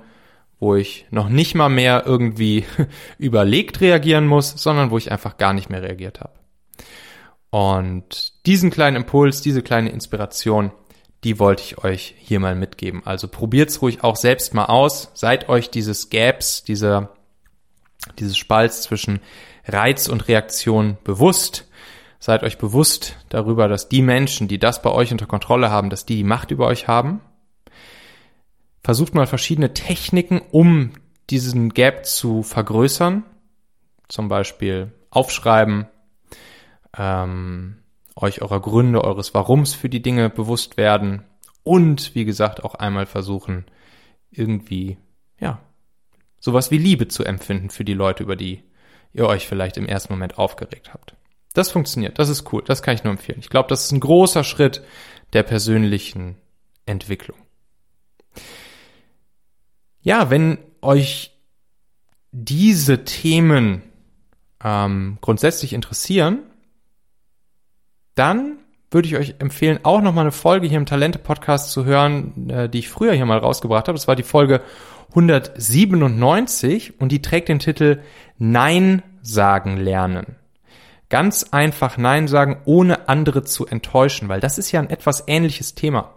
wo 0.60 0.74
ich 0.74 1.06
noch 1.10 1.28
nicht 1.28 1.54
mal 1.54 1.68
mehr 1.68 2.04
irgendwie 2.06 2.64
überlegt 3.18 3.80
reagieren 3.80 4.26
muss, 4.26 4.50
sondern 4.50 4.90
wo 4.90 4.98
ich 4.98 5.12
einfach 5.12 5.36
gar 5.36 5.52
nicht 5.52 5.70
mehr 5.70 5.82
reagiert 5.82 6.20
habe. 6.20 6.32
Und 7.50 8.44
diesen 8.46 8.70
kleinen 8.70 8.96
Impuls, 8.96 9.40
diese 9.40 9.62
kleine 9.62 9.90
Inspiration, 9.90 10.72
die 11.24 11.38
wollte 11.38 11.62
ich 11.62 11.82
euch 11.82 12.14
hier 12.18 12.40
mal 12.40 12.54
mitgeben. 12.54 13.02
Also 13.04 13.26
probiert's 13.26 13.82
ruhig 13.82 14.04
auch 14.04 14.16
selbst 14.16 14.54
mal 14.54 14.66
aus. 14.66 15.10
Seid 15.14 15.48
euch 15.48 15.70
dieses 15.70 16.10
Gaps, 16.10 16.62
dieser, 16.62 17.10
dieses 18.18 18.36
Spalts 18.36 18.82
zwischen 18.82 19.20
Reiz 19.66 20.08
und 20.08 20.28
Reaktion 20.28 20.98
bewusst. 21.04 21.67
Seid 22.18 22.42
euch 22.42 22.58
bewusst 22.58 23.16
darüber, 23.28 23.68
dass 23.68 23.88
die 23.88 24.02
Menschen, 24.02 24.48
die 24.48 24.58
das 24.58 24.82
bei 24.82 24.90
euch 24.90 25.12
unter 25.12 25.26
Kontrolle 25.26 25.70
haben, 25.70 25.90
dass 25.90 26.04
die 26.04 26.16
die 26.16 26.24
Macht 26.24 26.50
über 26.50 26.66
euch 26.66 26.88
haben. 26.88 27.20
Versucht 28.82 29.14
mal 29.14 29.26
verschiedene 29.26 29.72
Techniken, 29.72 30.40
um 30.50 30.92
diesen 31.30 31.70
Gap 31.70 32.06
zu 32.06 32.42
vergrößern. 32.42 33.24
Zum 34.08 34.28
Beispiel 34.28 34.92
aufschreiben, 35.10 35.86
ähm, 36.96 37.78
euch 38.16 38.42
eurer 38.42 38.60
Gründe, 38.60 39.04
eures 39.04 39.34
Warums 39.34 39.74
für 39.74 39.88
die 39.88 40.02
Dinge 40.02 40.30
bewusst 40.30 40.76
werden 40.76 41.24
und, 41.62 42.14
wie 42.14 42.24
gesagt, 42.24 42.64
auch 42.64 42.74
einmal 42.74 43.06
versuchen, 43.06 43.66
irgendwie, 44.30 44.96
ja, 45.38 45.60
sowas 46.40 46.70
wie 46.70 46.78
Liebe 46.78 47.08
zu 47.08 47.24
empfinden 47.24 47.70
für 47.70 47.84
die 47.84 47.94
Leute, 47.94 48.22
über 48.22 48.36
die 48.36 48.64
ihr 49.12 49.26
euch 49.26 49.46
vielleicht 49.46 49.76
im 49.76 49.86
ersten 49.86 50.12
Moment 50.12 50.38
aufgeregt 50.38 50.92
habt. 50.92 51.17
Das 51.54 51.70
funktioniert, 51.70 52.18
das 52.18 52.28
ist 52.28 52.52
cool, 52.52 52.62
das 52.64 52.82
kann 52.82 52.94
ich 52.94 53.04
nur 53.04 53.12
empfehlen. 53.12 53.40
Ich 53.40 53.50
glaube, 53.50 53.68
das 53.68 53.84
ist 53.84 53.92
ein 53.92 54.00
großer 54.00 54.44
Schritt 54.44 54.82
der 55.32 55.42
persönlichen 55.42 56.36
Entwicklung. 56.86 57.38
Ja, 60.00 60.30
wenn 60.30 60.58
euch 60.80 61.32
diese 62.30 63.04
Themen 63.04 63.82
ähm, 64.62 65.18
grundsätzlich 65.20 65.72
interessieren, 65.72 66.42
dann 68.14 68.58
würde 68.90 69.08
ich 69.08 69.16
euch 69.16 69.34
empfehlen, 69.38 69.80
auch 69.82 70.00
nochmal 70.00 70.24
eine 70.24 70.32
Folge 70.32 70.66
hier 70.66 70.78
im 70.78 70.86
Talente-Podcast 70.86 71.70
zu 71.70 71.84
hören, 71.84 72.48
äh, 72.48 72.68
die 72.68 72.78
ich 72.78 72.88
früher 72.88 73.12
hier 73.12 73.26
mal 73.26 73.38
rausgebracht 73.38 73.88
habe. 73.88 73.98
Das 73.98 74.08
war 74.08 74.16
die 74.16 74.22
Folge 74.22 74.62
197 75.10 77.00
und 77.00 77.12
die 77.12 77.22
trägt 77.22 77.48
den 77.48 77.58
Titel 77.58 78.00
Nein 78.38 79.02
sagen 79.22 79.76
lernen. 79.76 80.36
Ganz 81.10 81.46
einfach 81.52 81.96
Nein 81.96 82.28
sagen, 82.28 82.60
ohne 82.64 83.08
andere 83.08 83.42
zu 83.42 83.66
enttäuschen, 83.66 84.28
weil 84.28 84.40
das 84.40 84.58
ist 84.58 84.72
ja 84.72 84.80
ein 84.80 84.90
etwas 84.90 85.24
ähnliches 85.26 85.74
Thema. 85.74 86.14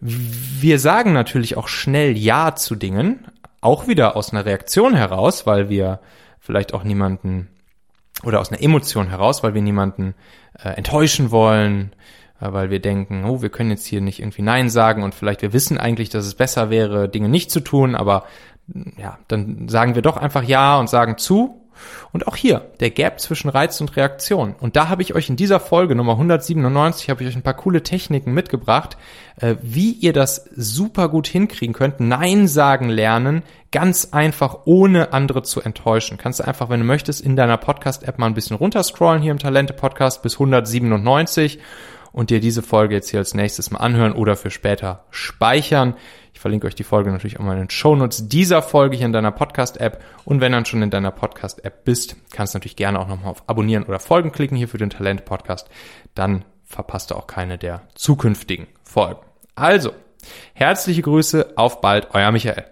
Wir 0.00 0.78
sagen 0.78 1.12
natürlich 1.12 1.56
auch 1.56 1.68
schnell 1.68 2.16
Ja 2.16 2.54
zu 2.54 2.74
Dingen, 2.74 3.26
auch 3.60 3.86
wieder 3.86 4.16
aus 4.16 4.32
einer 4.32 4.44
Reaktion 4.44 4.94
heraus, 4.94 5.46
weil 5.46 5.68
wir 5.68 6.00
vielleicht 6.40 6.74
auch 6.74 6.84
niemanden 6.84 7.48
oder 8.24 8.40
aus 8.40 8.50
einer 8.50 8.62
Emotion 8.62 9.08
heraus, 9.08 9.42
weil 9.42 9.54
wir 9.54 9.62
niemanden 9.62 10.14
äh, 10.62 10.70
enttäuschen 10.70 11.30
wollen, 11.30 11.92
äh, 12.40 12.52
weil 12.52 12.70
wir 12.70 12.80
denken, 12.80 13.24
oh, 13.24 13.42
wir 13.42 13.50
können 13.50 13.70
jetzt 13.70 13.86
hier 13.86 14.00
nicht 14.00 14.20
irgendwie 14.20 14.42
Nein 14.42 14.70
sagen 14.70 15.02
und 15.02 15.14
vielleicht 15.14 15.42
wir 15.42 15.52
wissen 15.52 15.78
eigentlich, 15.78 16.08
dass 16.08 16.26
es 16.26 16.34
besser 16.34 16.70
wäre, 16.70 17.08
Dinge 17.08 17.28
nicht 17.28 17.50
zu 17.50 17.60
tun, 17.60 17.94
aber 17.94 18.24
ja, 18.98 19.18
dann 19.28 19.68
sagen 19.68 19.94
wir 19.94 20.02
doch 20.02 20.16
einfach 20.16 20.42
Ja 20.42 20.78
und 20.78 20.90
sagen 20.90 21.18
zu 21.18 21.67
und 22.12 22.26
auch 22.26 22.36
hier, 22.36 22.70
der 22.80 22.90
Gap 22.90 23.20
zwischen 23.20 23.48
Reiz 23.48 23.80
und 23.80 23.96
Reaktion. 23.96 24.54
Und 24.58 24.76
da 24.76 24.88
habe 24.88 25.02
ich 25.02 25.14
euch 25.14 25.28
in 25.28 25.36
dieser 25.36 25.60
Folge 25.60 25.94
Nummer 25.94 26.12
197, 26.12 27.10
habe 27.10 27.22
ich 27.22 27.28
euch 27.28 27.36
ein 27.36 27.42
paar 27.42 27.54
coole 27.54 27.82
Techniken 27.82 28.32
mitgebracht, 28.32 28.96
äh, 29.40 29.56
wie 29.62 29.92
ihr 29.92 30.12
das 30.12 30.48
super 30.54 31.08
gut 31.08 31.26
hinkriegen 31.26 31.74
könnt. 31.74 32.00
Nein 32.00 32.48
sagen 32.48 32.88
lernen, 32.88 33.42
ganz 33.70 34.08
einfach, 34.12 34.60
ohne 34.64 35.12
andere 35.12 35.42
zu 35.42 35.60
enttäuschen. 35.60 36.18
Kannst 36.18 36.40
du 36.40 36.46
einfach, 36.46 36.68
wenn 36.68 36.80
du 36.80 36.86
möchtest, 36.86 37.20
in 37.20 37.36
deiner 37.36 37.56
Podcast-App 37.56 38.18
mal 38.18 38.26
ein 38.26 38.34
bisschen 38.34 38.56
runterscrollen 38.56 39.22
hier 39.22 39.32
im 39.32 39.38
Talente-Podcast 39.38 40.22
bis 40.22 40.34
197 40.34 41.58
und 42.12 42.30
dir 42.30 42.40
diese 42.40 42.62
Folge 42.62 42.94
jetzt 42.94 43.10
hier 43.10 43.20
als 43.20 43.34
nächstes 43.34 43.70
mal 43.70 43.80
anhören 43.80 44.12
oder 44.12 44.36
für 44.36 44.50
später 44.50 45.04
speichern. 45.10 45.94
Ich 46.32 46.40
verlinke 46.40 46.66
euch 46.66 46.74
die 46.74 46.84
Folge 46.84 47.10
natürlich 47.10 47.40
auch 47.40 47.44
mal 47.44 47.54
in 47.54 47.64
den 47.64 47.70
Shownotes 47.70 48.28
dieser 48.28 48.62
Folge 48.62 48.96
hier 48.96 49.06
in 49.06 49.12
deiner 49.12 49.32
Podcast-App. 49.32 50.02
Und 50.24 50.40
wenn 50.40 50.52
dann 50.52 50.64
schon 50.64 50.82
in 50.82 50.90
deiner 50.90 51.10
Podcast-App 51.10 51.84
bist, 51.84 52.16
kannst 52.30 52.54
du 52.54 52.58
natürlich 52.58 52.76
gerne 52.76 53.00
auch 53.00 53.08
nochmal 53.08 53.30
auf 53.30 53.48
Abonnieren 53.48 53.84
oder 53.84 53.98
Folgen 53.98 54.30
klicken 54.30 54.56
hier 54.56 54.68
für 54.68 54.78
den 54.78 54.90
Talent-Podcast. 54.90 55.68
Dann 56.14 56.44
verpasst 56.64 57.10
du 57.10 57.16
auch 57.16 57.26
keine 57.26 57.58
der 57.58 57.82
zukünftigen 57.94 58.68
Folgen. 58.84 59.20
Also, 59.54 59.92
herzliche 60.54 61.02
Grüße, 61.02 61.54
auf 61.56 61.80
bald, 61.80 62.08
euer 62.12 62.30
Michael. 62.30 62.66